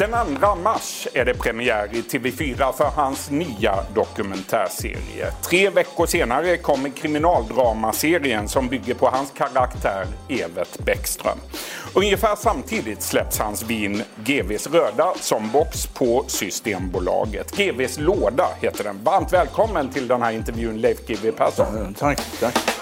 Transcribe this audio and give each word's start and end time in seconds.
Den 0.00 0.36
2 0.40 0.54
mars 0.54 1.08
är 1.14 1.24
det 1.24 1.34
premiär 1.34 1.88
i 1.92 2.00
TV4 2.00 2.72
för 2.72 2.84
hans 2.84 3.30
nya 3.30 3.74
dokumentärserie. 3.94 5.32
Tre 5.42 5.70
veckor 5.70 6.06
senare 6.06 6.56
kommer 6.56 6.90
kriminaldramaserien 6.90 8.48
som 8.48 8.68
bygger 8.68 8.94
på 8.94 9.08
hans 9.08 9.30
karaktär 9.30 10.06
Evert 10.28 10.78
Bäckström. 10.78 11.38
Ungefär 11.94 12.36
samtidigt 12.36 13.02
släpps 13.02 13.38
hans 13.38 13.62
vin 13.62 14.02
GVs 14.24 14.66
Röda 14.66 15.14
som 15.20 15.50
box 15.50 15.86
på 15.86 16.24
Systembolaget. 16.26 17.56
GVs 17.56 17.98
Låda 17.98 18.48
heter 18.60 18.84
den. 18.84 19.04
Varmt 19.04 19.32
välkommen 19.32 19.90
till 19.90 20.08
den 20.08 20.22
här 20.22 20.32
intervjun 20.32 20.80
Leif 20.80 21.06
GW 21.06 21.32
Persson. 21.32 21.94
Tack, 21.98 22.20
tack. 22.40 22.79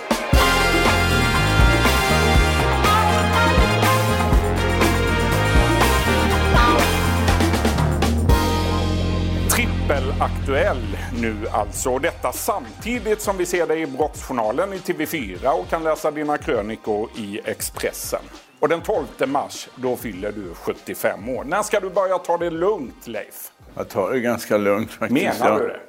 Trippelaktuell 10.19 10.99
nu 11.21 11.49
alltså. 11.53 11.99
Detta 11.99 12.33
samtidigt 12.33 13.21
som 13.21 13.37
vi 13.37 13.47
ser 13.47 13.67
dig 13.67 13.83
i 13.83 13.87
Brottsjournalen 13.87 14.73
i 14.73 14.77
TV4 14.77 15.49
och 15.49 15.69
kan 15.69 15.85
läsa 15.85 16.11
dina 16.11 16.39
krönikor 16.39 17.11
i 17.17 17.41
Expressen. 17.45 18.21
Och 18.61 18.69
den 18.69 18.81
12 18.81 19.07
mars, 19.27 19.69
då 19.77 19.97
fyller 19.97 20.33
du 20.33 20.55
75 20.55 21.29
år. 21.29 21.45
När 21.45 21.63
ska 21.63 21.80
du 21.80 21.91
börja 21.91 22.19
ta 22.19 22.38
det 22.38 22.51
lugnt, 22.51 23.07
Leif? 23.07 23.52
Jag 23.75 23.88
tar 23.88 24.10
det 24.10 24.21
ganska 24.21 24.57
lugnt 24.57 24.91
faktiskt. 24.91 25.41
Menar 25.41 25.59
du 25.59 25.63
jag, 25.63 25.71
det? 25.71 25.80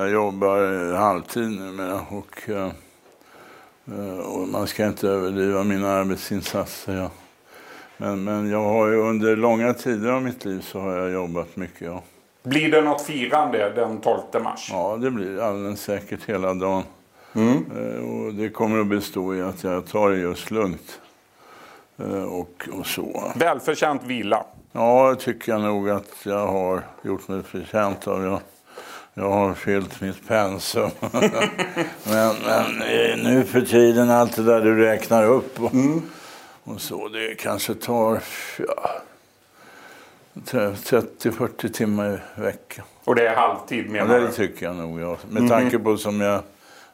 jag 0.00 0.10
jobbar 0.10 0.92
halvtid 0.94 1.50
numera 1.50 2.00
och, 2.08 2.50
eh, 2.50 2.70
eh, 3.86 4.18
och 4.18 4.48
man 4.48 4.66
ska 4.66 4.86
inte 4.86 5.08
överdriva 5.08 5.62
mina 5.62 5.90
arbetsinsatser. 5.90 6.94
Ja. 6.94 7.10
Men, 7.96 8.24
men 8.24 8.50
jag 8.50 8.62
har 8.62 8.88
ju 8.88 8.96
under 8.96 9.36
långa 9.36 9.74
tider 9.74 10.10
av 10.10 10.22
mitt 10.22 10.44
liv 10.44 10.60
så 10.60 10.80
har 10.80 10.96
jag 10.96 11.10
jobbat 11.10 11.56
mycket. 11.56 11.80
Ja, 11.80 12.02
Blir 12.42 12.70
det 12.70 12.80
något 12.80 13.02
firande 13.02 13.70
den 13.70 14.00
12 14.00 14.20
mars? 14.42 14.68
ja 14.72 14.96
det 14.96 15.10
blir 15.10 15.40
alldeles 15.40 15.80
säkert 15.82 16.24
hela 16.28 16.54
dagen. 16.54 16.82
Mm. 17.34 17.64
Eh, 17.76 18.04
Och 18.10 18.34
det 18.34 18.48
kommer 18.48 18.80
att 18.80 18.86
bestå 18.86 19.34
i 19.34 19.42
att 19.42 19.64
jag 19.64 19.86
tar 19.86 20.10
det 20.10 20.16
just 20.18 20.50
lugnt. 20.50 21.00
Eh, 21.98 22.22
Och, 22.24 22.68
och 22.72 22.86
så. 22.86 23.32
Välförtjänt 23.36 24.02
vila. 24.04 24.44
Ja, 24.72 25.10
det 25.10 25.16
tycker 25.24 25.52
jag 25.52 25.60
nog 25.60 25.90
att 25.90 26.12
jag 26.22 26.46
har 26.46 26.82
gjort 27.02 27.28
mig 27.28 27.42
förtjänt 27.42 28.08
av. 28.08 28.24
Jag, 28.24 28.40
jag 29.14 29.30
har 29.30 29.54
fyllt 29.54 30.00
mitt 30.00 30.28
pensum. 30.28 30.90
men, 31.00 32.34
men 32.46 32.82
eh, 32.82 33.16
nu 33.24 33.44
för 33.44 33.60
tiden, 33.60 34.10
allt 34.10 34.36
det 34.36 34.42
där 34.42 34.60
du 34.60 34.76
räknar 34.76 35.24
upp 35.26 35.60
och, 35.60 35.72
och 36.64 36.80
så, 36.80 37.08
det 37.08 37.34
kanske 37.38 37.74
tar 37.74 38.20
ja, 38.58 38.90
30-40 40.34 41.68
timmar 41.68 42.22
i 42.36 42.40
veckan. 42.40 42.84
Och 43.04 43.14
det 43.14 43.28
är 43.28 43.36
halvtid 43.36 43.86
Ja, 43.86 43.92
menar 43.92 44.20
det 44.20 44.26
du? 44.26 44.32
tycker 44.32 44.66
jag 44.66 44.76
nog. 44.76 45.00
Ja. 45.00 45.16
Med 45.28 45.48
tanke 45.48 45.78
på 45.78 45.96
som 45.96 46.20
jag 46.20 46.42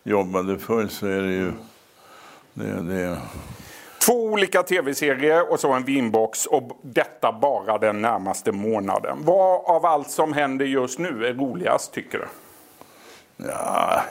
jobbade 0.03 0.59
förr 0.59 0.87
så 0.89 1.07
är 1.07 1.23
det 1.23 1.33
ju... 1.33 1.53
Det, 2.55 2.83
det, 2.83 3.19
Två 4.07 4.25
olika 4.25 4.63
tv-serier 4.63 5.53
och 5.53 5.61
så 5.61 5.73
en 5.73 5.85
vinbox 5.85 6.47
och 6.47 6.81
detta 6.83 7.33
bara 7.33 7.79
den 7.79 8.03
närmaste 8.03 8.53
månaden. 8.53 9.19
Vad 9.21 9.65
av 9.65 9.87
allt 9.87 10.11
som 10.11 10.33
händer 10.33 10.65
just 10.65 10.99
nu 10.99 11.27
är 11.27 11.35
roligast 11.35 11.93
tycker 11.93 12.19
du? 12.19 12.27
Ja, 13.47 14.03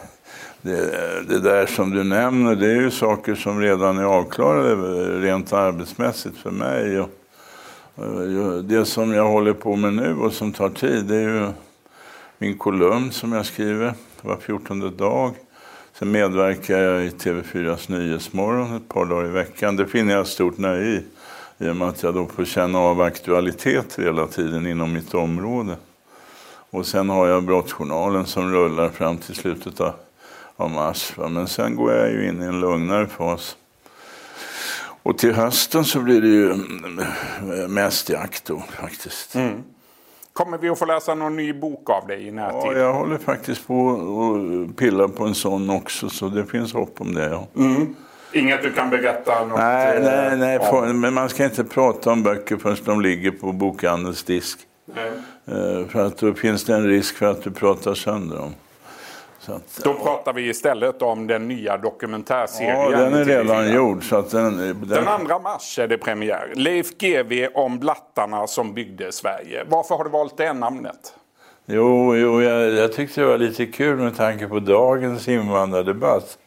det, 0.61 0.91
det 1.29 1.39
där 1.39 1.66
som 1.66 1.91
du 1.91 2.03
nämner, 2.03 2.55
det 2.55 2.67
är 2.67 2.75
ju 2.75 2.91
saker 2.91 3.35
som 3.35 3.61
redan 3.61 3.97
är 3.97 4.03
avklarade 4.03 4.75
rent 5.19 5.53
arbetsmässigt 5.53 6.38
för 6.38 6.51
mig. 6.51 7.00
Och 7.00 7.09
Eh, 7.97 8.57
det 8.63 8.85
som 8.85 9.13
jag 9.13 9.28
håller 9.28 9.53
på 9.53 9.75
med 9.75 9.94
nu 9.94 10.16
och 10.16 10.33
som 10.33 10.51
tar 10.51 10.69
tid, 10.69 11.06
det 11.06 11.16
är 11.16 11.22
ju 11.22 11.47
min 12.38 12.57
kolumn 12.57 13.11
som 13.11 13.31
jag 13.33 13.45
skriver 13.45 13.94
var 14.22 14.38
14 14.38 14.97
dag. 14.97 15.33
Sen 15.94 16.11
medverkar 16.11 16.78
jag 16.78 17.06
i 17.06 17.09
TV4s 17.09 17.91
Nyhetsmorgon 17.91 18.75
ett 18.75 18.89
par 18.89 19.06
dagar 19.06 19.25
i 19.25 19.31
veckan. 19.31 19.75
Det 19.75 19.88
finner 19.88 20.13
jag 20.13 20.28
stort 20.28 20.57
nöje 20.57 20.85
i, 20.85 21.03
i 21.66 21.69
och 21.69 21.75
med 21.75 21.88
att 21.88 22.03
jag 22.03 22.13
då 22.13 22.25
får 22.25 22.45
känna 22.45 22.79
av 22.79 23.01
aktualitet 23.01 24.00
hela 24.00 24.27
tiden 24.27 24.67
inom 24.67 24.94
mitt 24.94 25.13
område. 25.13 25.75
Och 26.69 26.85
sen 26.85 27.09
har 27.09 27.27
jag 27.27 27.44
Brottsjournalen 27.44 28.25
som 28.25 28.51
rullar 28.51 28.89
fram 28.89 29.17
till 29.17 29.35
slutet 29.35 29.81
av, 29.81 29.94
av 30.56 30.72
mars. 30.72 31.13
Men 31.17 31.47
sen 31.47 31.75
går 31.75 31.94
jag 31.94 32.12
ju 32.12 32.27
in 32.29 32.41
i 32.41 32.45
en 32.45 32.59
lugnare 32.59 33.07
fas. 33.07 33.57
Och 35.05 35.17
till 35.17 35.33
hösten 35.33 35.85
så 35.85 35.99
blir 35.99 36.21
det 36.21 36.27
ju 36.27 36.51
mm, 36.51 37.73
mest 37.73 38.09
jakt 38.09 38.45
då 38.45 38.63
faktiskt. 38.81 39.35
Kommer 40.33 40.57
vi 40.57 40.69
att 40.69 40.79
få 40.79 40.85
läsa 40.85 41.16
någon 41.16 41.35
ny 41.35 41.53
bok 41.53 41.89
av 41.89 42.07
dig 42.07 42.21
i 42.23 42.25
Ja, 42.27 42.33
närtid? 42.33 42.81
jag 42.81 42.93
håller 42.93 43.17
faktiskt 43.17 43.67
på 43.67 43.75
och 43.88 44.75
pillar 44.77 45.07
på 45.07 45.23
en 45.25 45.35
sån 45.35 45.69
också 45.69 46.09
så 46.09 46.27
det 46.29 46.45
finns 46.45 46.73
hopp 46.73 47.01
om 47.01 47.13
det. 47.13 47.25
Ja. 47.29 47.47
Inget 48.33 48.61
du 48.63 48.71
kan 48.71 48.89
berätta? 48.89 49.45
Något, 49.45 49.59
Nej, 49.59 49.97
eh, 49.97 50.03
nej, 50.03 50.38
nej, 50.38 50.59
om? 50.59 50.65
får- 50.65 50.94
men 50.94 51.13
man 51.13 51.29
ska 51.29 51.45
inte 51.45 51.63
prata 51.63 52.11
om 52.11 52.23
böcker 52.23 52.57
förrän 52.57 52.77
de 52.85 53.01
ligger 53.01 53.31
på 53.31 53.51
bokhandelns 53.51 54.23
disk. 54.23 54.59
Nej. 54.95 55.11
Eh, 55.45 55.88
För 55.88 56.05
att 56.05 56.17
då 56.17 56.33
finns 56.33 56.63
det 56.65 56.75
en 56.75 56.88
risk 56.88 57.15
för 57.15 57.25
att 57.31 57.44
du 57.44 57.51
pratar 57.51 57.94
sönder 57.94 58.38
dem. 58.38 58.53
Att, 59.50 59.81
Då 59.83 59.94
pratar 59.94 60.33
vi 60.33 60.50
istället 60.50 61.01
om 61.01 61.28
den 61.28 61.47
nya 61.47 61.78
dokumentärserien. 61.78 62.91
ja, 62.91 62.97
den 62.97 63.13
är 63.13 63.22
i 63.22 63.23
TV4. 63.23 63.28
redan 63.28 63.73
gjord. 63.73 64.09
Så 64.09 64.22
den, 64.22 64.57
den, 64.57 64.88
Den 64.88 65.28
2 65.28 65.39
mars 65.39 65.79
är 65.79 65.88
det 65.88 65.97
premiär. 65.97 66.51
Leif 66.56 66.97
GW 66.97 67.47
om 67.53 67.79
blattarna 67.79 68.47
som 68.47 68.73
byggde 68.73 69.11
Sverige. 69.11 69.63
Varför 69.69 69.95
har 69.95 70.03
du 70.03 70.09
valt 70.09 70.38
det 70.38 70.53
namnet? 70.53 71.13
Jo, 71.66 72.16
jo 72.16 72.41
jag, 72.41 72.72
jag 72.73 72.94
tyckte 72.94 73.22
det 73.22 73.28
var 73.28 73.38
lite 73.38 73.66
kul 73.66 73.97
med 73.97 74.17
tanke 74.17 74.47
på 74.47 74.59
dagens 74.59 75.28
invandrardebatt. 75.28 76.38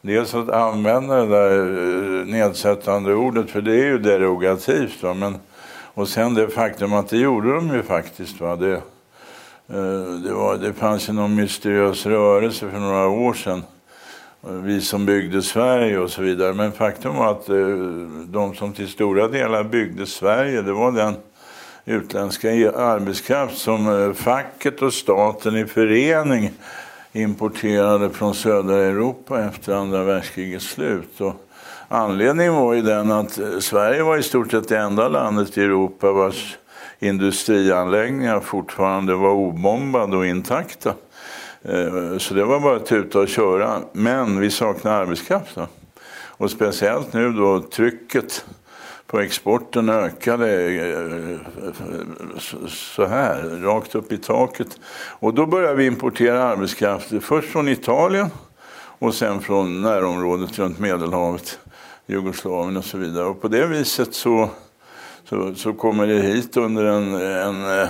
Dels 0.00 0.34
att 0.34 0.50
använda 0.50 1.16
det 1.16 1.26
där 1.26 1.58
eh, 2.20 2.26
nedsättande 2.26 3.14
ordet, 3.14 3.50
för 3.50 3.60
det 3.60 3.72
är 3.72 3.84
ju 3.84 3.98
derogativt. 3.98 5.02
Va? 5.02 5.14
Men, 5.14 5.36
och 5.94 6.08
sen 6.08 6.34
det 6.34 6.48
faktum 6.48 6.92
att 6.92 7.08
det 7.08 7.16
gjorde 7.16 7.54
de 7.54 7.74
ju 7.74 7.82
faktiskt. 7.82 8.40
Va? 8.40 8.56
Det, 8.56 8.80
Eh, 9.68 10.14
det, 10.24 10.32
var, 10.32 10.56
det 10.56 10.72
fanns 10.72 11.08
ju 11.08 11.12
någon 11.12 11.34
mysteriös 11.34 12.06
rörelse 12.06 12.70
för 12.70 12.78
några 12.78 13.08
år 13.08 13.34
sedan. 13.34 13.62
Eh, 14.46 14.52
vi 14.52 14.80
som 14.80 15.06
byggde 15.06 15.42
Sverige 15.42 15.98
och 15.98 16.10
så 16.10 16.22
vidare. 16.22 16.54
Men 16.54 16.72
faktum 16.72 17.16
var 17.16 17.30
att 17.30 17.48
eh, 17.48 17.56
de 18.26 18.54
som 18.54 18.72
till 18.72 18.88
stora 18.88 19.28
delar 19.28 19.64
byggde 19.64 20.06
Sverige, 20.06 20.62
det 20.62 20.72
var 20.72 20.92
den 20.92 21.14
utländska 21.84 22.52
e- 22.52 22.72
arbetskraft 22.76 23.58
som 23.58 24.14
facket 24.16 24.82
och 24.82 24.92
staten 24.92 25.56
i 25.56 25.64
förening 25.64 26.50
importerade 27.12 28.10
från 28.10 28.34
södra 28.34 28.76
Europa 28.76 29.44
efter 29.44 29.74
andra 29.74 30.04
världskrigets 30.04 30.66
slut. 30.66 31.20
Och 31.20 31.34
anledningen 31.88 32.54
var 32.54 32.74
ju 32.74 32.82
den 32.82 33.10
att 33.10 33.38
Sverige 33.60 34.02
var 34.02 34.18
i 34.18 34.22
stort 34.22 34.50
sett 34.50 34.68
det 34.68 34.78
enda 34.78 35.08
landet 35.08 35.58
i 35.58 35.62
Europa 35.62 36.12
vars 36.12 36.56
industrianläggningar 37.02 38.40
fortfarande 38.40 39.14
var 39.14 39.30
obombade 39.30 40.16
och 40.16 40.26
intakta. 40.26 40.94
Eh, 41.62 42.18
så 42.18 42.34
det 42.34 42.44
var 42.44 42.60
bara 42.60 42.76
att 42.76 42.86
tuta 42.86 43.18
och 43.18 43.28
köra. 43.28 43.80
Men 43.92 44.40
vi 44.40 44.50
saknar 44.50 44.92
arbetskraft. 44.92 45.54
Då. 45.54 45.66
Och 46.14 46.50
speciellt 46.50 47.12
nu 47.12 47.32
då 47.32 47.60
trycket 47.60 48.44
på 49.06 49.20
exporten 49.20 49.88
ökade 49.88 50.70
eh, 50.70 51.30
eh, 51.30 51.38
så 52.68 53.06
här, 53.06 53.62
rakt 53.62 53.94
upp 53.94 54.12
i 54.12 54.18
taket. 54.18 54.80
Och 55.08 55.34
då 55.34 55.46
började 55.46 55.74
vi 55.74 55.86
importera 55.86 56.44
arbetskraft, 56.44 57.12
först 57.20 57.48
från 57.48 57.68
Italien 57.68 58.30
och 58.98 59.14
sen 59.14 59.40
från 59.40 59.82
närområdet 59.82 60.58
runt 60.58 60.78
Medelhavet, 60.78 61.58
Jugoslavien 62.06 62.76
och 62.76 62.84
så 62.84 62.98
vidare. 62.98 63.24
Och 63.24 63.42
på 63.42 63.48
det 63.48 63.66
viset 63.66 64.14
så, 64.14 64.50
så, 65.32 65.54
så 65.54 65.72
kommer 65.72 66.06
det 66.06 66.20
hit 66.20 66.56
under 66.56 66.84
en, 66.84 67.14
en 67.14 67.80
eh, 67.80 67.88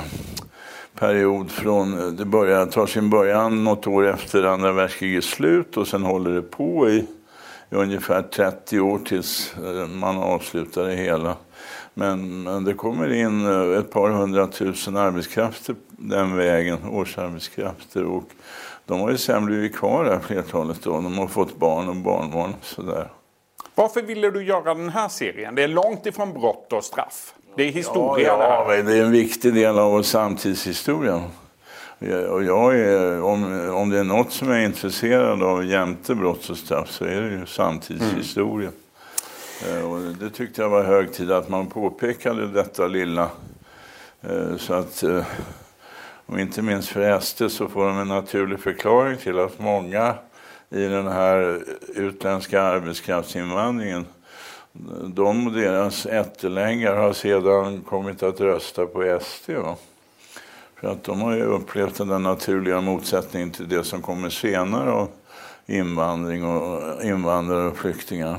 period 0.99 1.51
från, 1.51 2.17
det 2.17 2.25
börjar, 2.25 2.67
tar 2.67 2.87
sin 2.87 3.11
början 3.11 3.65
något 3.65 3.87
år 3.87 4.07
efter 4.07 4.45
andra 4.45 4.73
världskrigets 4.73 5.27
slut 5.27 5.77
och 5.77 5.89
sen 5.89 6.03
håller 6.03 6.31
det 6.31 6.43
på 6.43 6.91
i 6.91 7.07
i 7.73 7.75
ungefär 7.75 8.23
30 8.23 8.81
år 8.81 8.99
tills 8.99 9.55
eh, 9.57 9.89
man 9.89 10.17
avslutar 10.17 10.85
det 10.85 10.95
hela. 10.95 11.37
Men, 11.95 12.43
men 12.43 12.65
det 12.65 12.75
kommer 12.75 13.13
in 13.13 13.47
eh, 13.47 13.79
ett 13.79 13.91
par 13.91 14.11
hundratusen 14.11 14.97
arbetskrafter 14.97 15.75
den 15.89 16.37
vägen, 16.37 16.79
årsarbetskrafter. 16.91 18.05
Och 18.05 18.25
de 18.87 19.01
har 19.01 19.11
ju 19.11 19.19
sen 19.19 19.47
blivit 19.47 19.77
kvar 19.77 20.05
där 20.05 20.21
flertalet 20.21 20.83
då. 20.83 20.91
De 20.91 21.19
har 21.19 21.27
fått 21.27 21.57
barn 21.57 21.89
och 21.89 21.97
barnbarn 21.97 22.55
och 22.61 22.67
sådär. 22.67 23.09
Varför 23.75 24.03
ville 24.03 24.31
du 24.31 24.45
göra 24.45 24.75
den 24.75 24.89
här 24.89 25.09
serien? 25.09 25.55
Det 25.55 25.63
är 25.63 25.69
långt 25.69 26.07
ifrån 26.07 26.33
brott 26.33 26.73
och 26.73 26.85
straff. 26.85 27.35
Det 27.57 27.63
är 27.63 27.73
historia 27.73 28.27
ja, 28.27 28.37
det 28.67 28.75
här. 28.75 28.83
det 28.83 28.99
är 28.99 29.03
en 29.03 29.13
viktig 29.13 29.55
del 29.55 29.79
av 29.79 29.93
vår 29.93 30.03
samtidshistoria. 30.03 31.23
Och 32.31 32.45
jag 32.45 32.79
är, 32.79 33.23
om, 33.23 33.71
om 33.71 33.91
det 33.91 33.99
är 33.99 34.05
något 34.05 34.33
som 34.33 34.49
jag 34.49 34.59
är 34.59 34.65
intresserad 34.65 35.43
av 35.43 35.65
jämte 35.65 36.15
brott 36.15 36.51
och 36.51 36.57
straff 36.57 36.91
så 36.91 37.05
är 37.05 37.23
det 37.23 37.31
ju 37.31 37.47
samtidshistoria. 37.47 38.69
Mm. 38.69 39.91
Och 39.91 40.01
det 40.01 40.31
tyckte 40.31 40.63
jag 40.63 40.69
var 40.69 40.85
hög 40.85 41.13
tid 41.13 41.33
att 41.33 41.49
man 41.49 41.67
påpekade 41.67 42.47
detta 42.47 42.87
lilla. 42.87 43.29
Eh, 44.23 44.57
så 44.57 44.75
att, 44.75 45.03
eh, 45.03 45.25
och 46.27 46.41
inte 46.41 46.63
minst 46.63 46.89
för 46.89 47.21
SD 47.21 47.43
så 47.51 47.69
får 47.69 47.87
de 47.87 47.99
en 47.99 48.09
naturlig 48.09 48.61
förklaring 48.61 49.17
till 49.17 49.39
att 49.39 49.59
många 49.59 50.15
i 50.73 50.89
den 50.89 51.07
här 51.07 51.65
utländska 51.95 52.63
arbetskraftsinvandringen 52.63 54.07
de 55.05 55.47
och 55.47 55.53
deras 55.53 56.07
ättlingar 56.07 56.97
har 56.97 57.13
sedan 57.13 57.81
kommit 57.81 58.23
att 58.23 58.41
rösta 58.41 58.87
på 58.87 59.19
SD. 59.23 59.51
Va? 59.51 59.77
För 60.81 60.89
att 60.89 61.05
de 61.05 61.21
har 61.21 61.37
ju 61.37 61.43
upplevt 61.43 61.99
den 61.99 62.23
naturliga 62.23 62.81
motsättningen 62.81 63.51
till 63.51 63.69
det 63.69 63.85
som 63.85 64.03
kommer 64.03 64.31
senare 64.31 64.91
av 64.91 65.09
invandring 65.67 66.45
och 66.45 67.05
invandrare 67.05 67.69
och 67.69 67.77
flyktingar. 67.77 68.39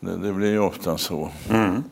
Det, 0.00 0.16
det 0.16 0.32
blir 0.32 0.50
ju 0.50 0.58
ofta 0.58 0.98
så. 0.98 1.30
Mm. 1.50 1.82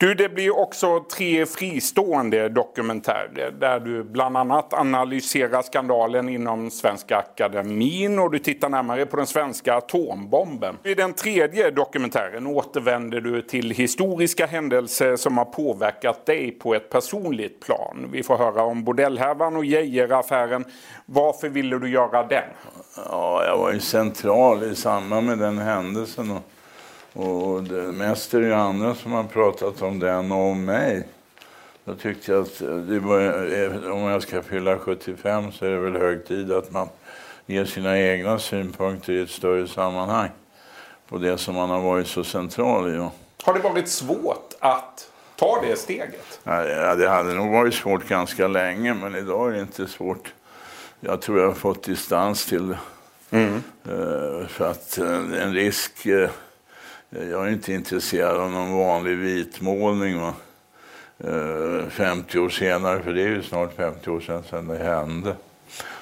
Du, 0.00 0.14
det 0.14 0.28
blir 0.28 0.58
också 0.58 1.04
tre 1.12 1.46
fristående 1.46 2.48
dokumentärer 2.48 3.50
där 3.50 3.80
du 3.80 4.04
bland 4.04 4.36
annat 4.36 4.74
analyserar 4.74 5.62
skandalen 5.62 6.28
inom 6.28 6.70
Svenska 6.70 7.16
Akademin 7.16 8.18
och 8.18 8.30
du 8.30 8.38
tittar 8.38 8.68
närmare 8.68 9.06
på 9.06 9.16
den 9.16 9.26
svenska 9.26 9.74
atombomben. 9.74 10.76
I 10.84 10.94
den 10.94 11.12
tredje 11.12 11.70
dokumentären 11.70 12.46
återvänder 12.46 13.20
du 13.20 13.42
till 13.42 13.70
historiska 13.70 14.46
händelser 14.46 15.16
som 15.16 15.38
har 15.38 15.44
påverkat 15.44 16.26
dig 16.26 16.50
på 16.50 16.74
ett 16.74 16.90
personligt 16.90 17.60
plan. 17.60 18.08
Vi 18.12 18.22
får 18.22 18.36
höra 18.36 18.62
om 18.62 18.84
bordellhärvan 18.84 19.56
och 19.56 19.64
Geijeraffären. 19.64 20.64
Varför 21.06 21.48
ville 21.48 21.78
du 21.78 21.90
göra 21.90 22.26
den? 22.26 22.48
Ja, 22.96 23.44
jag 23.46 23.58
var 23.58 23.72
ju 23.72 23.80
central 23.80 24.62
i 24.62 24.74
samband 24.74 25.26
med 25.26 25.38
den 25.38 25.58
händelsen. 25.58 26.30
Och 26.30 26.42
och 27.12 27.62
det, 27.62 27.92
mest 27.92 28.34
är 28.34 28.40
det 28.40 28.56
andra 28.56 28.94
som 28.94 29.12
har 29.12 29.24
pratat 29.24 29.82
om 29.82 29.98
den 29.98 30.32
och 30.32 30.38
om 30.38 30.64
mig. 30.64 31.08
Då 31.84 31.94
tyckte 31.94 32.32
jag 32.32 32.42
att 32.42 32.58
det 32.58 32.98
var, 32.98 33.90
om 33.90 34.00
jag 34.00 34.22
ska 34.22 34.42
fylla 34.42 34.78
75 34.78 35.52
så 35.52 35.66
är 35.66 35.70
det 35.70 35.78
väl 35.78 35.96
hög 35.96 36.26
tid 36.26 36.52
att 36.52 36.72
man 36.72 36.88
ger 37.46 37.64
sina 37.64 37.98
egna 37.98 38.38
synpunkter 38.38 39.12
i 39.12 39.22
ett 39.22 39.30
större 39.30 39.68
sammanhang 39.68 40.30
på 41.08 41.18
det 41.18 41.38
som 41.38 41.54
man 41.54 41.70
har 41.70 41.80
varit 41.80 42.06
så 42.06 42.24
central 42.24 42.94
i. 42.94 43.08
Har 43.42 43.54
det 43.54 43.60
varit 43.60 43.88
svårt 43.88 44.54
att 44.58 45.10
ta 45.36 45.62
det 45.66 45.76
steget? 45.76 46.40
Ja, 46.44 46.94
det 46.94 47.08
hade 47.08 47.34
nog 47.34 47.52
varit 47.52 47.74
svårt 47.74 48.08
ganska 48.08 48.48
länge, 48.48 48.94
men 48.94 49.14
idag 49.14 49.48
är 49.48 49.52
det 49.52 49.60
inte 49.60 49.86
svårt. 49.86 50.32
Jag 51.00 51.20
tror 51.20 51.40
jag 51.40 51.46
har 51.46 51.54
fått 51.54 51.82
distans 51.82 52.46
till 52.46 52.68
det. 52.68 52.78
Mm. 53.30 53.62
Uh, 53.88 54.46
för 54.46 54.70
att 54.70 54.98
uh, 55.02 55.42
en 55.42 55.52
risk 55.52 56.06
jag 57.10 57.46
är 57.46 57.50
inte 57.50 57.72
intresserad 57.72 58.36
av 58.36 58.50
någon 58.50 58.78
vanlig 58.78 59.16
vitmålning. 59.16 60.20
Va? 60.20 60.34
50 61.90 62.38
eh, 62.38 62.44
år 62.44 62.48
senare, 62.48 63.02
för 63.02 63.12
det 63.12 63.22
är 63.22 63.28
ju 63.28 63.42
snart 63.42 63.76
50 63.76 64.10
år 64.10 64.20
sedan, 64.20 64.42
sedan 64.50 64.68
det 64.68 64.78
hände. 64.78 65.36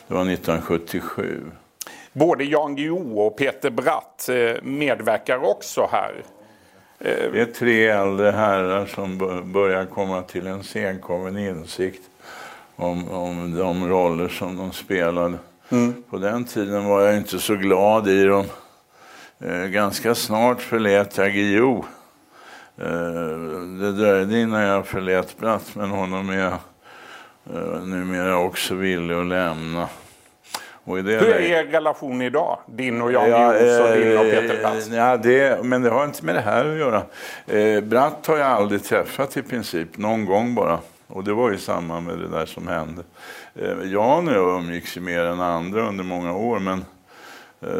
Det 0.08 0.14
var 0.14 0.20
1977. 0.20 1.44
Både 2.12 2.44
Jan 2.44 2.76
Guillou 2.76 3.18
och 3.18 3.36
Peter 3.36 3.70
Bratt 3.70 4.28
eh, 4.28 4.62
medverkar 4.62 5.44
också 5.44 5.88
här. 5.92 6.14
Eh, 6.98 7.32
det 7.32 7.40
är 7.40 7.44
tre 7.46 7.86
äldre 7.86 8.30
herrar 8.30 8.86
som 8.86 9.18
börjar 9.52 9.84
komma 9.84 10.22
till 10.22 10.46
en 10.46 10.62
senkommen 10.62 11.38
insikt 11.38 12.02
om, 12.76 13.10
om 13.10 13.56
de 13.56 13.88
roller 13.88 14.28
som 14.28 14.56
de 14.56 14.72
spelade. 14.72 15.38
Mm. 15.68 16.02
På 16.10 16.18
den 16.18 16.44
tiden 16.44 16.84
var 16.84 17.00
jag 17.00 17.16
inte 17.16 17.38
så 17.38 17.54
glad 17.54 18.08
i 18.08 18.24
dem. 18.24 18.44
Eh, 19.40 19.66
ganska 19.66 20.14
snart 20.14 20.62
förlät 20.62 21.16
jag 21.16 21.32
Guillou. 21.32 21.84
Eh, 22.78 22.86
det 23.80 23.92
dröjde 23.92 24.40
innan 24.40 24.62
jag 24.62 24.86
förlät 24.86 25.38
Bratt, 25.38 25.74
men 25.74 25.90
honom 25.90 26.30
är 26.30 26.38
jag 26.38 26.58
eh, 27.54 27.82
numera 27.82 28.38
också 28.38 28.74
villig 28.74 29.14
att 29.14 29.26
lämna. 29.26 29.88
Hur 30.84 31.08
är 31.08 31.40
er 31.40 31.64
relation 31.64 32.22
idag? 32.22 32.58
Din 32.66 33.02
och 33.02 33.12
Jan 33.12 33.30
ja, 33.30 33.52
Guillous 33.52 33.80
och 33.80 33.96
din 33.96 34.18
och 34.18 34.24
Peter 34.24 34.60
Bratt? 34.60 34.88
Ja, 34.92 35.16
det, 35.16 35.64
men 35.64 35.82
det 35.82 35.90
har 35.90 36.04
inte 36.04 36.24
med 36.24 36.34
det 36.34 36.40
här 36.40 36.72
att 36.72 36.78
göra. 36.78 37.02
Eh, 37.46 37.80
Bratt 37.80 38.26
har 38.26 38.36
jag 38.36 38.46
aldrig 38.46 38.84
träffat 38.84 39.36
i 39.36 39.42
princip, 39.42 39.98
någon 39.98 40.24
gång 40.24 40.54
bara. 40.54 40.78
Och 41.06 41.24
det 41.24 41.32
var 41.32 41.52
i 41.52 41.58
samband 41.58 42.06
med 42.06 42.18
det 42.18 42.28
där 42.28 42.46
som 42.46 42.68
hände. 42.68 43.02
Eh, 43.54 43.92
Jan 43.92 44.28
och 44.28 44.34
jag 44.34 44.58
umgicks 44.58 44.96
mer 44.96 45.24
än 45.24 45.40
andra 45.40 45.88
under 45.88 46.04
många 46.04 46.36
år, 46.36 46.58
men 46.58 46.84
Eh, 46.95 46.95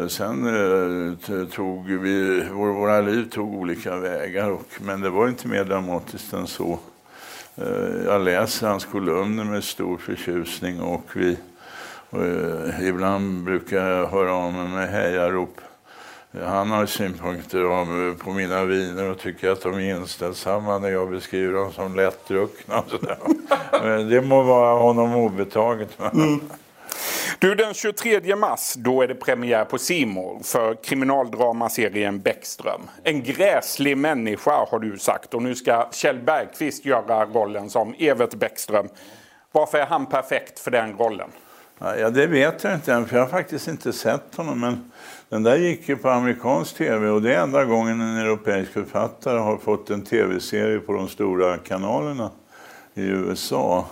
sen 0.09 0.47
eh, 0.47 1.47
tog 1.47 1.87
vi, 1.87 2.43
våra 2.53 3.01
liv 3.01 3.29
tog 3.29 3.53
olika 3.53 3.95
vägar, 3.95 4.51
och, 4.51 4.81
men 4.81 5.01
det 5.01 5.09
var 5.09 5.27
inte 5.27 5.47
mer 5.47 5.63
dramatiskt 5.63 6.33
än 6.33 6.47
så. 6.47 6.79
Eh, 7.55 8.05
jag 8.05 8.21
läser 8.21 8.67
hans 8.67 8.85
kolumner 8.85 9.43
med 9.43 9.63
stor 9.63 9.97
förtjusning 9.97 10.81
och 10.81 11.09
vi, 11.13 11.37
och 12.09 12.23
ibland 12.81 13.43
brukar 13.43 13.89
jag 13.89 14.07
höra 14.07 14.33
av 14.33 14.53
mig 14.53 14.67
med 14.67 14.89
hejarop. 14.89 15.61
Han 16.43 16.71
har 16.71 16.85
synpunkter 16.85 18.13
på 18.13 18.33
mina 18.33 18.65
viner 18.65 19.09
och 19.11 19.19
tycker 19.19 19.49
att 19.49 19.61
de 19.61 19.73
är 19.73 19.95
inställsamma 19.95 20.77
när 20.77 20.89
jag 20.89 21.09
beskriver 21.09 21.53
dem 21.53 21.71
som 21.71 21.95
lättdruckna. 21.95 22.83
Det 24.09 24.21
må 24.21 24.43
vara 24.43 24.79
honom 24.79 25.15
obetaget. 25.15 25.99
Mm. 26.13 26.39
Du, 27.39 27.55
den 27.55 27.73
23 27.73 28.35
mars 28.35 28.73
då 28.77 29.01
är 29.01 29.07
det 29.07 29.15
premiär 29.15 29.65
på 29.65 29.77
Simor 29.77 30.39
för 30.43 30.75
kriminaldramaserien 30.83 32.19
Bäckström. 32.19 32.81
En 33.03 33.23
gräslig 33.23 33.97
människa 33.97 34.65
har 34.69 34.79
du 34.79 34.97
sagt 34.97 35.33
och 35.33 35.43
nu 35.43 35.55
ska 35.55 35.89
Kjell 35.91 36.19
Bergqvist 36.19 36.85
göra 36.85 37.25
rollen 37.25 37.69
som 37.69 37.95
Evert 37.99 38.33
Bäckström. 38.33 38.87
Varför 39.51 39.77
är 39.77 39.85
han 39.85 40.05
perfekt 40.05 40.59
för 40.59 40.71
den 40.71 40.97
rollen? 40.97 41.29
Ja, 41.79 42.09
det 42.09 42.27
vet 42.27 42.63
jag 42.63 42.73
inte 42.73 42.93
än, 42.93 43.05
för 43.05 43.15
jag 43.15 43.23
har 43.23 43.29
faktiskt 43.29 43.67
inte 43.67 43.93
sett 43.93 44.35
honom. 44.35 44.59
Men 44.59 44.91
den 45.29 45.43
där 45.43 45.57
gick 45.57 45.89
ju 45.89 45.95
på 45.95 46.09
amerikansk 46.09 46.75
tv 46.77 47.09
och 47.09 47.21
det 47.21 47.35
är 47.35 47.41
enda 47.41 47.65
gången 47.65 48.01
en 48.01 48.17
europeisk 48.17 48.71
författare 48.71 49.39
har 49.39 49.57
fått 49.57 49.89
en 49.89 50.01
tv-serie 50.01 50.79
på 50.79 50.93
de 50.93 51.07
stora 51.07 51.57
kanalerna 51.57 52.31
i 52.93 53.01
USA. 53.01 53.85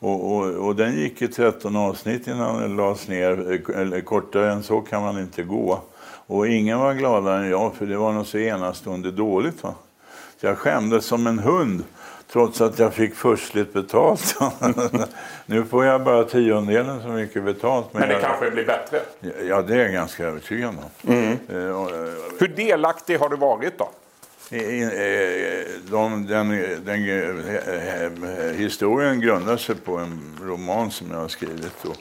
Och, 0.00 0.36
och, 0.36 0.66
och, 0.66 0.76
den 0.76 0.98
gick 0.98 1.22
i 1.22 1.28
13 1.28 1.76
avsnitt 1.76 2.26
innan 2.26 2.60
den 2.60 2.76
lades 2.76 3.08
ner. 3.08 4.00
Kortare 4.00 4.52
än 4.52 4.62
så 4.62 4.80
kan 4.80 5.02
man 5.02 5.18
inte 5.18 5.42
gå. 5.42 5.80
Och 6.26 6.48
ingen 6.48 6.78
var 6.78 6.94
gladare 6.94 7.44
än 7.44 7.50
jag, 7.50 7.74
för 7.74 7.86
det 7.86 7.96
var 7.96 8.12
något 8.12 8.28
så 8.28 8.38
enastående 8.38 9.10
dåligt. 9.10 9.62
Va? 9.62 9.74
Så 10.40 10.46
jag 10.46 10.58
skämdes 10.58 11.04
som 11.04 11.26
en 11.26 11.38
hund, 11.38 11.84
trots 12.32 12.60
att 12.60 12.78
jag 12.78 12.94
fick 12.94 13.14
förstligt 13.14 13.72
betalt. 13.72 14.36
nu 15.46 15.64
får 15.64 15.84
jag 15.84 16.04
bara 16.04 16.24
tiondelen 16.24 17.02
så 17.02 17.08
mycket 17.08 17.44
betalt. 17.44 17.86
Men, 17.92 18.00
men 18.00 18.08
det 18.08 18.14
jag... 18.14 18.22
kanske 18.22 18.50
blir 18.50 18.66
bättre? 18.66 19.00
Ja, 19.48 19.62
det 19.62 19.74
är 19.74 19.78
jag 19.78 19.92
ganska 19.92 20.24
övertygad 20.24 20.68
om. 20.68 21.12
Mm. 21.12 21.32
Eh, 21.32 21.36
Hur 22.38 22.52
delaktig 22.56 23.18
har 23.18 23.28
du 23.28 23.36
varit 23.36 23.78
då? 23.78 23.88
De, 24.50 26.26
den, 26.28 26.48
den, 26.84 27.06
den, 28.24 28.54
historien 28.56 29.20
grundar 29.20 29.56
sig 29.56 29.74
på 29.74 29.96
en 29.96 30.38
roman 30.42 30.90
som 30.90 31.10
jag 31.10 31.18
har 31.18 31.28
skrivit. 31.28 31.84
Och, 31.84 31.96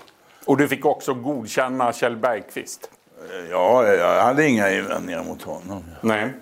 och 0.46 0.58
du 0.58 0.68
fick 0.68 0.86
också 0.86 1.14
godkänna 1.14 1.94
Kjell 1.94 2.16
Bergqvist? 2.16 2.90
Ja, 3.52 3.88
jag 3.88 4.22
hade 4.22 4.48
inga 4.48 4.72
invändningar 4.72 5.24
mot 5.24 5.42
honom. 5.42 5.84
Nej. 6.02 6.34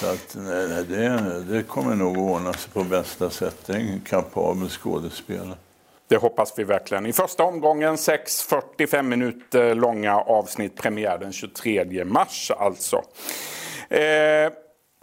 Så 0.00 0.06
att, 0.06 0.32
det, 0.88 1.44
det 1.48 1.62
kommer 1.62 1.94
nog 1.94 2.12
att 2.12 2.22
ordna 2.22 2.52
sig 2.52 2.72
på 2.72 2.84
bästa 2.84 3.30
sätt. 3.30 3.56
Det 3.66 3.72
är 3.72 3.76
en 3.76 4.00
kapabel 4.00 4.68
skådespelare. 4.68 5.56
Det 6.08 6.16
hoppas 6.16 6.54
vi 6.56 6.64
verkligen. 6.64 7.06
I 7.06 7.12
första 7.12 7.44
omgången 7.44 7.98
6 7.98 8.42
45 8.42 9.08
minuter 9.08 9.74
långa 9.74 10.16
avsnitt. 10.16 10.76
Premiär 10.76 11.18
den 11.18 11.32
23 11.32 12.04
mars 12.04 12.50
alltså. 12.58 13.02
Eh, 13.88 14.52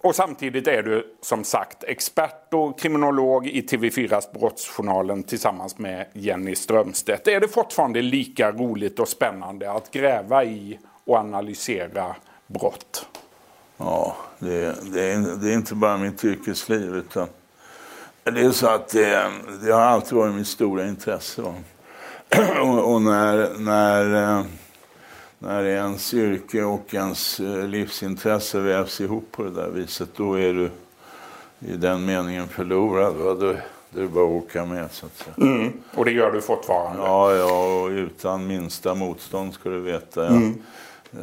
och 0.01 0.15
samtidigt 0.15 0.68
är 0.68 0.84
du 0.84 1.15
som 1.22 1.44
sagt 1.44 1.84
expert 1.84 2.53
och 2.53 2.79
kriminolog 2.79 3.48
i 3.48 3.62
TV4s 3.62 4.34
Brottsjournalen 4.34 5.24
tillsammans 5.24 5.77
med 5.77 6.06
Jenny 6.13 6.56
Strömstedt. 6.56 7.27
Är 7.27 7.39
det 7.39 7.48
fortfarande 7.48 8.01
lika 8.01 8.51
roligt 8.51 9.00
och 9.00 9.08
spännande 9.08 9.72
att 9.72 9.91
gräva 9.91 10.44
i 10.44 10.79
och 11.06 11.15
analysera 11.15 12.15
brott? 12.48 13.08
Ja, 13.77 14.15
det, 14.39 14.75
det, 14.94 15.12
är, 15.12 15.41
det 15.41 15.51
är 15.51 15.53
inte 15.53 15.75
bara 15.75 15.98
mitt 15.98 16.25
yrkesliv 16.25 16.96
utan 16.96 17.27
det 18.24 18.41
är 18.41 18.51
så 18.51 18.68
att 18.68 18.88
det, 18.88 19.32
det 19.63 19.72
har 19.72 19.82
alltid 19.82 20.13
varit 20.13 20.36
mitt 20.36 20.48
stora 20.48 20.88
intresse. 20.88 21.41
Och, 22.62 22.94
och 22.94 23.01
när, 23.01 23.58
när, 23.58 24.24
eh, 24.24 24.46
när 25.39 25.63
ens 25.63 26.13
yrke 26.13 26.63
och 26.63 26.93
ens 26.93 27.39
eh, 27.39 27.67
livsintresse 27.67 28.60
vävs 28.60 29.01
ihop 29.01 29.31
på 29.31 29.43
det 29.43 29.50
där 29.50 29.69
viset, 29.69 30.10
då 30.15 30.34
är 30.39 30.53
du 30.53 30.69
i 31.60 31.77
den 31.77 32.05
meningen 32.05 32.48
förlorad. 32.48 33.15
Va? 33.15 33.34
Då, 33.34 33.55
det 33.89 34.01
är 34.01 34.08
bara 34.08 34.25
att 34.25 34.43
åka 34.43 34.65
med 34.65 34.91
så 34.91 35.05
att 35.05 35.17
säga. 35.17 35.51
Mm. 35.51 35.74
Och 35.96 36.05
det 36.05 36.12
gör 36.12 36.31
du 36.31 36.41
fortfarande? 36.41 37.03
Ja, 37.03 37.36
ja, 37.36 37.81
och 37.81 37.89
utan 37.89 38.48
minsta 38.48 38.96
motstånd 38.96 39.53
ska 39.53 39.69
du 39.69 39.79
veta. 39.79 40.24
Ja. 40.24 40.29
Mm. 40.29 40.55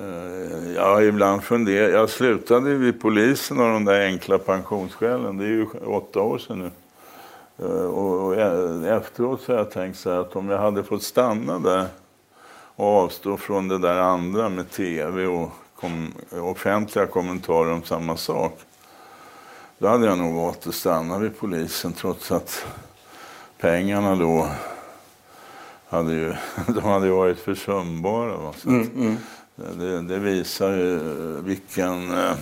Uh, 0.01 0.73
ja, 0.75 1.03
ibland 1.03 1.43
funderar 1.43 1.89
jag. 1.89 2.11
slutade 2.11 2.75
vid 2.75 3.01
polisen 3.01 3.61
av 3.61 3.73
de 3.73 3.85
där 3.85 4.07
enkla 4.07 4.39
pensionsskälen. 4.39 5.39
Det 5.39 5.45
är 5.45 5.49
ju 5.49 5.67
åtta 5.87 6.21
år 6.21 6.39
sedan 6.39 6.59
nu. 6.59 6.71
Uh, 7.67 7.85
och, 7.85 8.27
och, 8.27 8.37
efteråt 8.87 9.43
så 9.43 9.53
har 9.53 9.59
jag 9.59 9.71
tänkt 9.71 9.99
så 9.99 10.11
här 10.11 10.19
att 10.19 10.37
om 10.37 10.49
jag 10.49 10.59
hade 10.59 10.85
fått 10.85 11.03
stanna 11.03 11.59
där 11.59 11.87
och 12.77 12.87
avstå 12.87 13.37
från 13.37 13.69
det 13.69 13.79
där 13.79 13.97
andra 13.99 14.49
med 14.49 14.71
tv 14.71 15.27
och 15.27 15.51
kom, 15.81 16.13
offentliga 16.31 17.07
kommentarer 17.07 17.73
om 17.73 17.83
samma 17.83 18.17
sak. 18.17 18.59
Då 19.79 19.89
hade 19.89 20.07
jag 20.07 20.19
nog 20.19 20.35
valt 20.35 20.67
att 20.67 20.75
stanna 20.75 21.19
vid 21.19 21.39
polisen 21.39 21.93
trots 21.93 22.33
att 22.33 22.67
pengarna 23.59 24.17
då 24.17 24.49
hade 25.89 26.13
ju, 26.13 26.35
de 26.75 26.85
hade 26.85 27.11
varit 27.11 27.39
försumbara. 27.39 28.37
Va? 28.37 28.53
Så 28.57 28.69
mm, 28.69 28.91
mm. 28.97 29.17
Det, 29.79 30.03
det, 30.03 30.19
visar 30.19 30.71
ju 30.71 30.99
vilken... 31.43 32.11
Eh, 32.19 32.35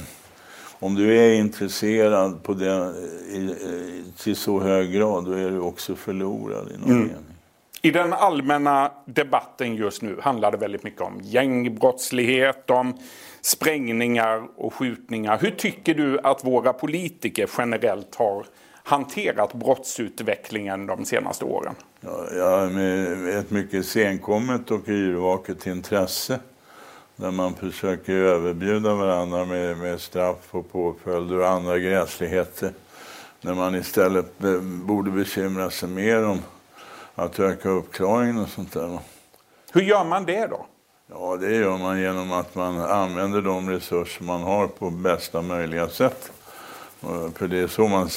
om 0.79 0.95
du 0.95 1.17
är 1.17 1.35
intresserad 1.35 2.43
på 2.43 2.55
det, 2.55 2.95
i, 3.29 3.37
i, 3.37 4.05
till 4.19 4.37
så 4.37 4.61
hög 4.61 4.93
grad, 4.93 5.25
då 5.25 5.33
är 5.33 5.50
du 5.50 5.61
också 5.61 5.95
förlorad 5.95 6.73
i 6.73 6.79
någon 6.79 6.91
mm. 6.91 7.03
mening. 7.03 7.34
I 7.85 7.91
den 7.91 8.12
allmänna 8.12 8.93
debatten 9.05 9.75
just 9.75 10.03
nu 10.03 10.19
handlar 10.21 10.53
det 10.53 10.57
väldigt 10.57 10.83
mycket 10.83 11.00
om 11.00 11.21
gängbrottslighet, 11.23 12.71
om 12.71 12.99
sprängningar 13.41 14.43
och 14.57 14.75
skjutningar. 14.75 15.38
Hur 15.41 15.50
tycker 15.50 15.95
du 15.95 16.19
att 16.19 16.45
våra 16.45 16.73
politiker 16.73 17.50
generellt 17.59 18.14
har 18.14 18.47
hanterat 18.83 19.55
brottsutvecklingen 19.55 20.87
de 20.87 21.05
senaste 21.05 21.45
åren? 21.45 21.75
Ja, 22.37 22.69
med 22.73 23.38
ett 23.38 23.50
mycket 23.50 23.87
senkommet 23.87 24.71
och 24.71 24.88
yrvaket 24.88 25.67
intresse 25.67 26.41
där 27.17 27.31
man 27.31 27.55
försöker 27.55 28.12
överbjuda 28.12 28.95
varandra 28.95 29.45
med, 29.45 29.79
med 29.79 30.00
straff 30.00 30.49
och 30.50 30.73
påföljder 30.73 31.38
och 31.38 31.49
andra 31.49 31.79
gräsligheter. 31.79 32.73
När 33.41 33.55
man 33.55 33.75
istället 33.75 34.38
borde 34.87 35.11
bekymra 35.11 35.71
sig 35.71 35.88
mer 35.88 36.25
om 36.25 36.38
att 37.14 37.40
öka 37.40 37.68
uppklaringen 37.68 38.38
och 38.38 38.49
sånt 38.49 38.73
där. 38.73 38.99
Hur 39.73 39.83
gör 39.83 40.04
man 40.04 40.25
det 40.25 40.47
då? 40.47 40.66
Ja, 41.06 41.37
det 41.37 41.54
gör 41.54 41.78
man 41.78 42.00
genom 42.00 42.33
att 42.33 42.54
man 42.54 42.80
använder 42.80 43.42
de 43.42 43.71
resurser 43.71 44.25
man 44.25 44.42
har 44.42 44.66
på 44.66 44.90
bästa 44.90 45.42
möjliga 45.42 45.88
sätt. 45.88 46.33
För 47.35 47.49
det 47.49 47.59
är 47.59 47.66
så 47.66 47.88
man 47.88 48.09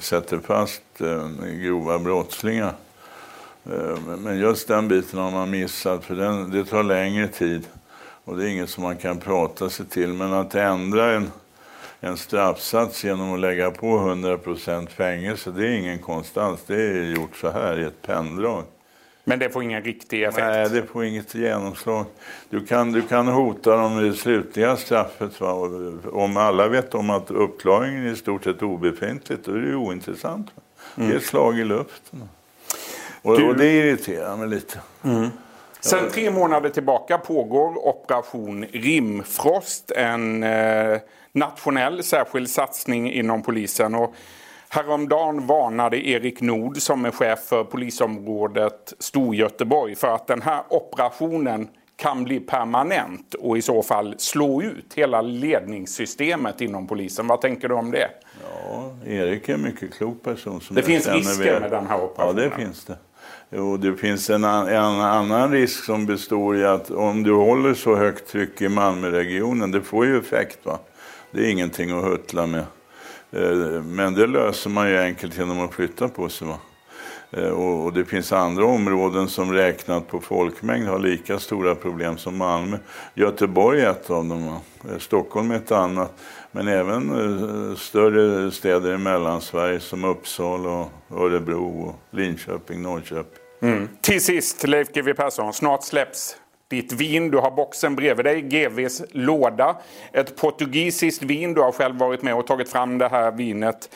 sätter 0.00 0.38
fast 0.38 0.82
eh, 0.98 1.28
grova 1.62 1.98
brottslingar. 1.98 2.74
Eh, 3.64 4.16
men 4.18 4.38
just 4.38 4.68
den 4.68 4.88
biten 4.88 5.18
har 5.18 5.30
man 5.30 5.50
missat, 5.50 6.04
för 6.04 6.14
den, 6.14 6.50
det 6.50 6.64
tar 6.64 6.82
längre 6.82 7.28
tid. 7.28 7.66
Och 8.24 8.36
det 8.36 8.44
är 8.44 8.48
inget 8.48 8.70
som 8.70 8.82
man 8.82 8.96
kan 8.96 9.18
prata 9.18 9.70
sig 9.70 9.86
till. 9.86 10.12
Men 10.12 10.32
att 10.32 10.54
ändra 10.54 11.12
en, 11.12 11.30
en 12.00 12.16
straffsats 12.16 13.04
genom 13.04 13.34
att 13.34 13.40
lägga 13.40 13.70
på 13.70 13.86
100% 13.86 14.88
fängelse, 14.88 15.50
det 15.50 15.66
är 15.66 15.70
ingen 15.70 15.98
konst 15.98 16.36
alls. 16.36 16.60
Det 16.66 16.82
är 16.82 17.04
gjort 17.04 17.36
så 17.36 17.50
här 17.50 17.78
i 17.80 17.84
ett 17.84 18.02
penndrag. 18.02 18.64
Men 19.24 19.38
det 19.38 19.50
får 19.50 19.62
ingen 19.62 19.82
riktig 19.82 20.22
effekt? 20.22 20.46
Nej, 20.46 20.68
det 20.70 20.82
får 20.82 21.04
inget 21.04 21.34
genomslag. 21.34 22.04
Du 22.50 22.66
kan, 22.66 22.92
du 22.92 23.02
kan 23.02 23.28
hota 23.28 23.76
dem 23.76 23.94
med 23.94 24.04
det 24.04 24.14
slutliga 24.14 24.76
straffet. 24.76 25.40
Va? 25.40 25.52
Om 26.12 26.36
alla 26.36 26.68
vet 26.68 26.94
om 26.94 27.10
att 27.10 27.30
uppklaringen 27.30 28.06
är 28.06 28.12
i 28.12 28.16
stort 28.16 28.44
sett 28.44 28.62
obefintligt, 28.62 29.44
då 29.44 29.52
är 29.52 29.58
det 29.58 29.68
ju 29.68 29.76
ointressant. 29.76 30.50
Mm. 30.96 31.08
Det 31.08 31.14
är 31.14 31.18
ett 31.18 31.26
slag 31.26 31.58
i 31.58 31.64
luften. 31.64 32.28
Och, 33.22 33.38
du... 33.38 33.48
och 33.48 33.56
det 33.56 33.72
irriterar 33.72 34.36
mig 34.36 34.48
lite. 34.48 34.80
Mm. 35.02 35.28
Sen 35.80 36.10
tre 36.10 36.30
månader 36.30 36.70
tillbaka 36.70 37.18
pågår 37.18 37.88
Operation 37.88 38.64
Rimfrost. 38.64 39.90
En 39.90 40.42
eh, 40.42 40.98
nationell 41.32 42.02
särskild 42.02 42.50
satsning 42.50 43.12
inom 43.12 43.42
polisen. 43.42 43.94
Och 43.94 44.14
Häromdagen 44.72 45.46
varnade 45.46 46.08
Erik 46.08 46.40
Nord 46.40 46.76
som 46.76 47.04
är 47.04 47.10
chef 47.10 47.38
för 47.38 47.64
polisområdet 47.64 48.94
Storgöteborg 48.98 49.96
för 49.96 50.14
att 50.14 50.26
den 50.26 50.42
här 50.42 50.62
operationen 50.68 51.68
kan 51.96 52.24
bli 52.24 52.40
permanent 52.40 53.34
och 53.34 53.58
i 53.58 53.62
så 53.62 53.82
fall 53.82 54.14
slå 54.18 54.62
ut 54.62 54.94
hela 54.94 55.22
ledningssystemet 55.22 56.60
inom 56.60 56.86
polisen. 56.86 57.26
Vad 57.26 57.40
tänker 57.40 57.68
du 57.68 57.74
om 57.74 57.90
det? 57.90 58.10
Ja, 58.42 58.92
Erik 59.06 59.48
är 59.48 59.54
en 59.54 59.62
mycket 59.62 59.94
klok 59.94 60.22
person. 60.22 60.60
Som 60.60 60.76
det 60.76 60.82
finns 60.82 61.08
risker 61.08 61.52
med, 61.52 61.60
med 61.60 61.70
den 61.70 61.86
här 61.86 62.02
operationen? 62.02 62.44
Ja, 62.44 62.50
det 62.50 62.64
finns 62.64 62.84
det. 62.84 62.96
Och 63.50 63.80
det 63.80 63.96
finns 63.96 64.30
en, 64.30 64.44
en, 64.44 65.00
annan 65.00 65.52
risk 65.52 65.84
som 65.84 66.06
består 66.06 66.56
i 66.56 66.64
att 66.64 66.90
om 66.90 67.22
du 67.22 67.32
håller 67.32 67.74
så 67.74 67.96
högt 67.96 68.28
tryck 68.28 68.62
i 68.62 68.68
Malmöregionen, 68.68 69.70
det 69.70 69.82
får 69.82 70.06
ju 70.06 70.18
effekt. 70.18 70.58
va? 70.62 70.78
Det 71.30 71.40
är 71.40 71.50
ingenting 71.50 71.90
att 71.90 72.04
huttla 72.04 72.46
med. 72.46 72.64
Eh, 73.30 73.82
men 73.82 74.14
det 74.14 74.26
löser 74.26 74.70
man 74.70 74.88
ju 74.88 74.98
enkelt 74.98 75.38
genom 75.38 75.60
att 75.60 75.74
flytta 75.74 76.08
på 76.08 76.28
sig. 76.28 76.48
Va? 76.48 76.58
Eh, 77.30 77.50
och 77.50 77.92
det 77.92 78.04
finns 78.04 78.32
andra 78.32 78.64
områden 78.64 79.28
som 79.28 79.52
räknat 79.52 80.08
på 80.08 80.20
folkmängd 80.20 80.88
har 80.88 80.98
lika 80.98 81.38
stora 81.38 81.74
problem 81.74 82.18
som 82.18 82.36
Malmö. 82.36 82.78
Göteborg 83.14 83.80
är 83.80 83.90
ett 83.90 84.10
av 84.10 84.24
dem, 84.24 84.58
eh, 84.90 84.98
Stockholm 84.98 85.50
är 85.50 85.56
ett 85.56 85.72
annat. 85.72 86.12
Men 86.52 86.68
även 86.68 87.10
eh, 87.10 87.76
större 87.76 88.50
städer 88.50 88.94
i 88.94 88.98
Mellansverige 88.98 89.80
som 89.80 90.04
Uppsala, 90.04 90.86
Örebro, 91.10 91.94
Linköping, 92.10 92.82
Norrköping. 92.82 93.42
Mm. 93.62 93.88
Till 94.00 94.24
sist, 94.24 94.66
Leif 94.66 94.92
GW 94.92 95.14
Persson, 95.14 95.52
snart 95.52 95.84
släpps 95.84 96.36
ditt 96.70 96.92
vin. 96.92 97.30
Du 97.30 97.38
har 97.38 97.50
boxen 97.50 97.96
bredvid 97.96 98.26
dig, 98.26 98.42
GVs 98.42 99.02
låda. 99.10 99.76
Ett 100.12 100.36
portugisiskt 100.36 101.22
vin. 101.22 101.54
Du 101.54 101.60
har 101.60 101.72
själv 101.72 101.98
varit 101.98 102.22
med 102.22 102.34
och 102.34 102.46
tagit 102.46 102.68
fram 102.68 102.98
det 102.98 103.08
här 103.08 103.32
vinet. 103.32 103.90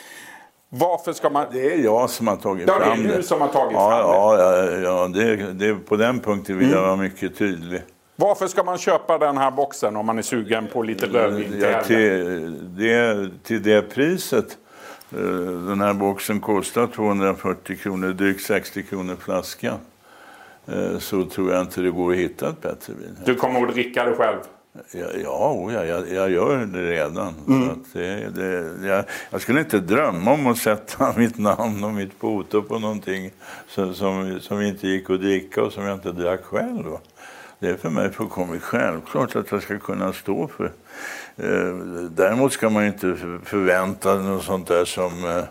Varför 0.76 1.12
ska 1.12 1.30
man... 1.30 1.46
Det 1.52 1.74
är 1.74 1.78
jag 1.78 2.10
som 2.10 2.26
har 2.26 2.36
tagit 2.36 2.68
ja, 2.68 2.78
fram 2.78 3.02
det. 3.02 3.12
är 3.12 3.16
du 3.16 3.22
som 3.22 3.40
har 3.40 3.48
tagit 3.48 3.72
ja, 3.72 3.90
fram 3.90 4.00
ja, 4.00 4.36
det. 4.36 4.80
Ja, 4.80 4.80
ja 4.80 5.08
det, 5.08 5.52
det, 5.52 5.74
på 5.74 5.96
den 5.96 6.20
punkten 6.20 6.58
vill 6.58 6.66
mm. 6.66 6.78
jag 6.78 6.86
vara 6.86 6.96
mycket 6.96 7.38
tydlig. 7.38 7.82
Varför 8.16 8.46
ska 8.46 8.64
man 8.64 8.78
köpa 8.78 9.18
den 9.18 9.36
här 9.36 9.50
boxen 9.50 9.96
om 9.96 10.06
man 10.06 10.18
är 10.18 10.22
sugen 10.22 10.66
på 10.72 10.82
lite 10.82 11.06
rödvin 11.06 11.60
ja, 11.60 11.82
till, 11.82 12.76
det, 12.76 13.30
till 13.42 13.62
det 13.62 13.82
priset. 13.82 14.58
Eh, 15.12 15.18
den 15.68 15.80
här 15.80 15.94
boxen 15.94 16.40
kostar 16.40 16.86
240 16.86 17.76
kronor, 17.76 18.12
drygt 18.12 18.42
60 18.42 18.82
kronor 18.82 19.16
flaskan. 19.20 19.78
Eh, 20.66 20.98
så 20.98 21.24
tror 21.24 21.52
jag 21.52 21.60
inte 21.60 21.80
det 21.80 21.90
går 21.90 22.12
att 22.12 22.18
hitta 22.18 22.48
ett 22.48 22.62
bättre 22.62 22.92
vin. 22.92 23.18
Du 23.24 23.34
kommer 23.34 23.66
att 23.66 23.74
dricka 23.74 24.04
det 24.04 24.16
själv? 24.16 24.38
Ja, 24.74 25.70
ja 25.72 25.84
jag, 25.84 26.12
jag 26.12 26.30
gör 26.30 26.66
det 26.66 26.90
redan. 26.90 27.34
Mm. 27.48 27.84
Det, 27.92 28.30
det, 28.30 28.86
jag, 28.86 29.04
jag, 29.30 29.40
skulle 29.40 29.60
inte 29.60 29.78
drömma 29.78 30.32
om 30.32 30.46
att 30.46 30.58
sätta 30.58 31.12
mitt 31.16 31.38
namn 31.38 31.84
och 31.84 31.94
mitt 31.94 32.12
foto 32.18 32.62
på 32.62 32.78
någonting 32.78 33.30
som, 33.68 33.94
som, 33.94 34.40
som 34.40 34.60
inte 34.60 34.88
gick 34.88 35.10
att 35.10 35.20
dricka 35.20 35.62
och 35.62 35.72
som 35.72 35.84
jag 35.84 35.94
inte 35.94 36.12
drack 36.12 36.44
själv. 36.44 36.84
Det 37.58 37.68
är 37.68 37.76
för 37.76 37.90
mig 37.90 38.12
fullkomligt 38.12 38.62
självklart 38.62 39.36
att 39.36 39.50
jag 39.50 39.62
ska 39.62 39.78
kunna 39.78 40.12
stå 40.12 40.48
för. 40.48 40.72
Eh, 41.36 41.74
däremot 42.10 42.52
ska 42.52 42.70
man 42.70 42.86
inte 42.86 43.16
förvänta 43.44 44.14
något 44.14 44.44
sånt 44.44 44.68
där 44.68 44.84
som 44.84 45.24
eh, 45.24 45.44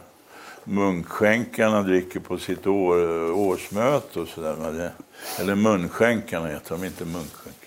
munkskänkarna 0.63 1.82
dricker 1.82 2.20
på 2.20 2.38
sitt 2.38 2.68
år, 2.68 3.32
årsmöte 3.32 4.20
och 4.20 4.27
sådär. 4.27 4.92
Eller 5.39 5.56
munskänkarna 5.56 6.48
heter 6.48 6.77
de, 6.77 6.86
inte 6.86 7.06
munkskänk. 7.06 7.62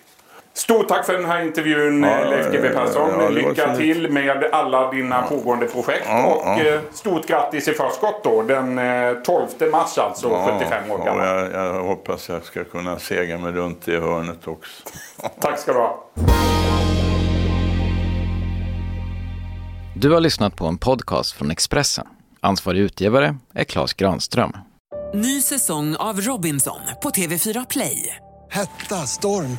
Stort 0.57 0.89
tack 0.89 1.07
för 1.07 1.13
den 1.13 1.25
här 1.25 1.43
intervjun 1.43 2.03
ja, 2.03 2.31
Leif 2.31 2.53
GW 2.53 2.69
Persson. 2.69 3.11
Ja, 3.21 3.29
Lycka 3.29 3.77
till 3.77 4.11
med 4.11 4.45
alla 4.53 4.91
dina 4.91 5.17
ja. 5.17 5.37
pågående 5.37 5.67
projekt. 5.67 6.05
Ja, 6.09 6.27
och 6.27 6.61
ja. 6.61 6.65
Eh, 6.65 6.81
stort 6.93 7.27
grattis 7.27 7.69
i 7.69 7.73
förskott 7.73 8.25
då. 8.25 8.43
Den 8.43 8.77
12 9.25 9.47
eh, 9.59 9.69
mars 9.71 9.99
alltså, 9.99 10.29
75 10.59 10.91
år 10.91 11.05
gammal. 11.05 11.27
Jag, 11.27 11.53
jag 11.53 11.83
hoppas 11.83 12.29
jag 12.29 12.45
ska 12.45 12.65
kunna 12.65 12.99
sega 12.99 13.39
mig 13.39 13.53
runt 13.53 13.89
i 13.89 13.97
hörnet 13.97 14.49
också. 14.49 14.83
tack 15.41 15.59
ska 15.59 15.73
du 15.73 15.79
ha. 15.79 16.11
Du 19.95 20.13
har 20.13 20.21
lyssnat 20.21 20.57
på 20.57 20.67
en 20.67 20.79
podcast 20.79 21.33
från 21.33 21.51
Expressen. 21.51 22.07
Ansvarig 22.41 22.81
utgivare 22.81 23.37
är 23.55 23.65
Klas 23.65 23.95
Granström. 23.95 24.57
Ny 25.15 25.41
säsong 25.41 25.97
av 25.97 26.21
Robinson 26.21 26.81
på 27.03 27.11
TV4 27.11 27.67
Play. 27.71 28.17
Hetta, 28.51 28.95
storm, 28.95 29.59